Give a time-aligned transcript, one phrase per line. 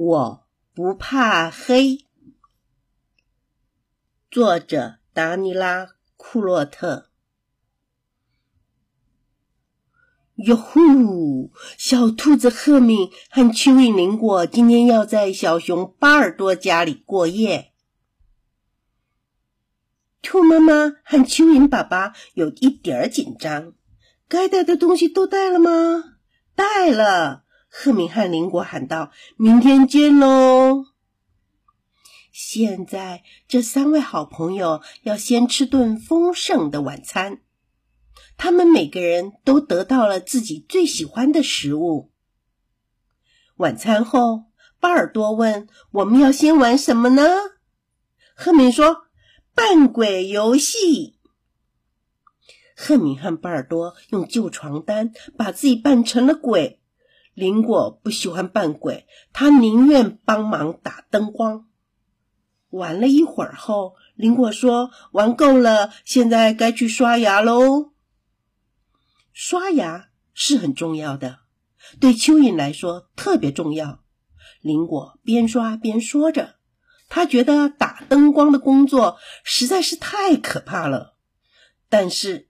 [0.00, 2.06] 我不怕黑。
[4.30, 5.86] 作者：达尼拉·
[6.16, 7.10] 库洛特。
[10.36, 11.50] 哟呼！
[11.76, 17.72] 小兔子赫敏和蚯蚓林果今天要在小熊巴尔多家里过夜。
[20.22, 23.72] 兔妈妈和蚯蚓爸爸有一点儿紧张。
[24.28, 26.18] 该带的东西都带了吗？
[26.54, 27.47] 带了。
[27.68, 30.86] 赫敏和林果喊道：“明天见喽！”
[32.32, 37.42] 现在，这三位好朋友要先吃顿丰盛的晚餐。
[38.36, 42.12] 他们每个人都得到了自己最喜欢的食物。
[43.56, 44.44] 晚餐后，
[44.78, 47.26] 巴尔多问：“我们要先玩什么呢？”
[48.36, 49.08] 赫敏说
[49.54, 51.18] ：“扮鬼游戏。”
[52.76, 56.80] 赫敏和巴尔多用旧床单把自己扮成了鬼。
[57.38, 61.68] 林果不喜欢扮鬼，他宁愿帮忙打灯光。
[62.68, 67.92] 玩了一会儿后，林果说：“玩够了，现在该去刷牙喽。”
[69.32, 71.38] 刷牙是很重要的，
[72.00, 74.02] 对蚯蚓来说特别重要。
[74.60, 76.56] 林果边刷边说着，
[77.08, 81.14] 他觉得打灯光的工作实在是太可怕了，
[81.88, 82.48] 但是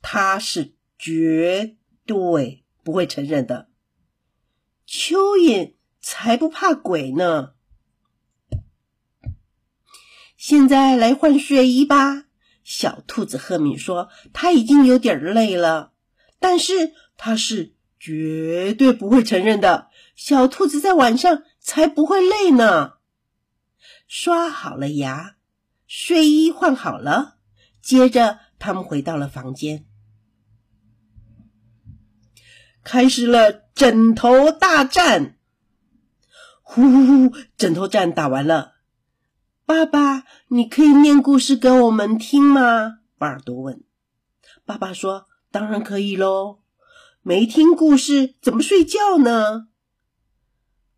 [0.00, 1.74] 他是绝
[2.06, 3.70] 对不会承认的。
[4.92, 7.54] 蚯蚓才不怕鬼呢！
[10.36, 12.26] 现在来换睡衣吧。
[12.62, 15.94] 小兔子赫敏说：“他已经有点累了，
[16.38, 19.88] 但是他是绝对不会承认的。
[20.14, 22.96] 小兔子在晚上才不会累呢。”
[24.06, 25.36] 刷好了牙，
[25.86, 27.38] 睡衣换好了，
[27.80, 29.86] 接着他们回到了房间。
[32.84, 35.38] 开始了枕头大战，
[36.62, 37.36] 呼呼呼！
[37.56, 38.72] 枕头战打完了。
[39.64, 42.98] 爸爸，你可以念故事给我们听吗？
[43.16, 43.84] 巴尔多问。
[44.64, 46.60] 爸爸说：“当然可以喽。
[47.22, 49.68] 没听故事怎么睡觉呢？”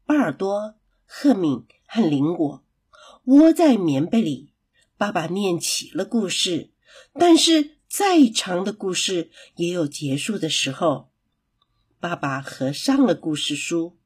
[0.06, 2.64] 巴尔多、赫敏和林果
[3.24, 4.54] 窝在棉被里，
[4.96, 6.72] 爸爸念起了故事。
[7.12, 11.10] 但是再长的故事也有结束的时候。
[12.04, 13.96] 爸爸合上了故事书，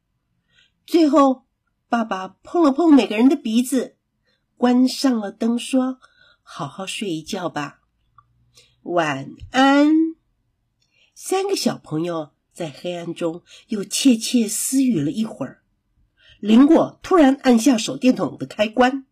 [0.86, 1.46] 最后，
[1.88, 3.96] 爸爸碰了碰每个人的鼻子，
[4.56, 5.98] 关上了灯，说
[6.40, 7.80] ：“好好睡一觉吧，
[8.82, 9.90] 晚安。”
[11.12, 15.64] 三个小朋友在黑暗中又窃窃私语了一会儿。
[16.38, 19.06] 林果突然按下手电筒的开关，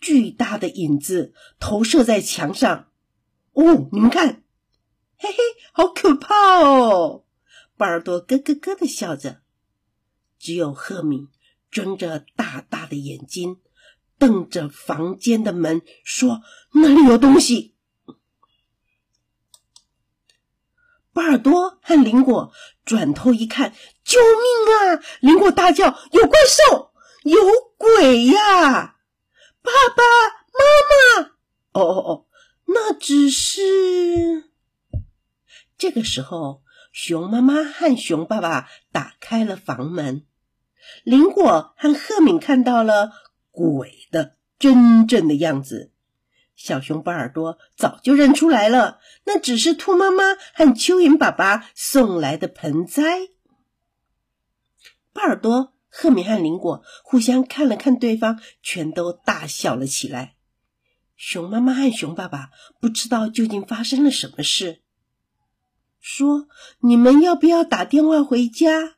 [0.00, 2.88] 巨大的影子投射在墙上。
[3.52, 4.42] 哦，你们看，
[5.18, 5.36] 嘿嘿，
[5.72, 7.20] 好可怕哦！
[7.76, 9.40] 巴尔多咯咯咯的笑着，
[10.38, 11.28] 只有赫敏
[11.72, 13.60] 睁着大大的眼睛，
[14.16, 16.42] 瞪着房间的门，说
[16.74, 17.74] ：“那里有东西。”
[21.12, 22.52] 巴尔多和林果
[22.84, 23.74] 转头一看，
[24.04, 25.02] 救命啊！
[25.20, 26.92] 林果大叫：“有怪兽，
[27.24, 27.36] 有
[27.76, 28.98] 鬼呀！”
[29.62, 30.02] 爸爸
[30.52, 31.30] 妈妈，
[31.72, 32.26] 哦哦哦，
[32.66, 34.50] 那只是……
[35.76, 36.63] 这个时候。
[36.94, 40.24] 熊妈妈和熊爸爸打开了房门，
[41.02, 43.10] 林果和赫敏看到了
[43.50, 45.90] 鬼的真正的样子。
[46.54, 53.02] 小熊巴尔多早就认出来了，那只是兔妈妈和蚯蚓爸爸送来的盆栽。
[55.12, 60.36] 巴尔多、赫敏和林果互相看了看对方，全都大笑了起来。
[61.16, 62.50] 熊妈妈和熊爸爸
[62.80, 64.83] 不知道究竟发生了什么事。
[66.06, 66.48] 说
[66.84, 68.96] ：“你们要不要打电话回家？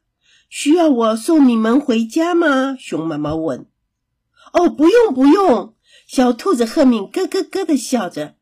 [0.48, 3.68] 需要我送你们回家吗？”熊妈妈问。
[4.52, 5.76] “哦，不用，不用。”
[6.08, 8.34] 小兔子赫敏咯咯咯的笑着，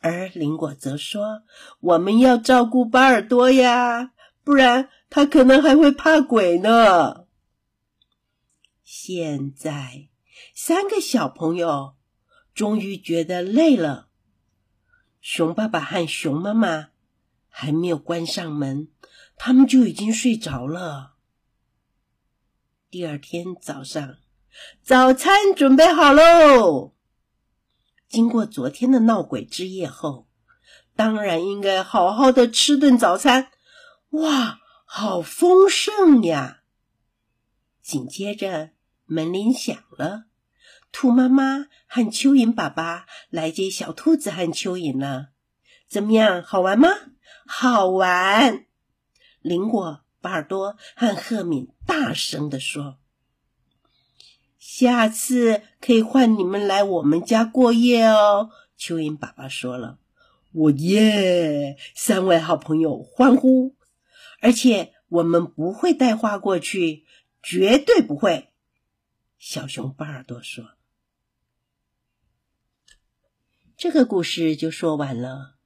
[0.00, 1.42] 而林果则说
[1.78, 4.10] ：“我们要照顾巴尔多呀，
[4.42, 7.26] 不然他可能还会怕鬼呢。”
[8.82, 10.08] 现在，
[10.52, 11.94] 三个小朋友
[12.52, 14.08] 终于觉得累了。
[15.20, 16.88] 熊爸爸和熊妈妈。
[17.60, 18.86] 还没有关上门，
[19.36, 21.16] 他们就已经睡着了。
[22.88, 24.18] 第二天早上，
[24.80, 26.94] 早餐准备好喽。
[28.08, 30.28] 经过昨天的闹鬼之夜后，
[30.94, 33.50] 当然应该好好的吃顿早餐。
[34.10, 36.62] 哇，好丰盛呀！
[37.82, 38.70] 紧接着
[39.04, 40.26] 门铃响了，
[40.92, 45.30] 兔妈妈和蚯蚓爸爸来接小兔子和蚯蚓了。
[45.88, 46.88] 怎么样，好玩吗？
[47.46, 48.66] 好玩！
[49.40, 52.98] 林果、巴尔多和赫敏大声地说
[54.58, 58.50] ：“下次可以换你们来我们家过夜哦。
[58.78, 59.98] 蚯蚓爸爸说了
[60.52, 63.76] ：“我耶！”三位好朋友欢呼。
[64.40, 67.04] 而且我们不会带花过去，
[67.42, 68.52] 绝对不会。
[69.38, 70.72] 小熊巴尔多说
[73.76, 75.56] ：“这个故事就说完了。”